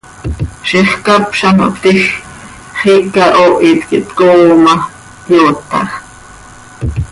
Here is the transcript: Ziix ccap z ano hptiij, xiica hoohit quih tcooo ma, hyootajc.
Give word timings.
Ziix 0.67 0.89
ccap 0.99 1.25
z 1.39 1.41
ano 1.49 1.65
hptiij, 1.73 2.03
xiica 2.79 3.25
hoohit 3.37 3.81
quih 3.87 4.05
tcooo 4.07 4.49
ma, 4.63 4.75
hyootajc. 5.27 5.91